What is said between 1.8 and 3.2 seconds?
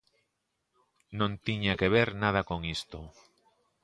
ver nada con isto.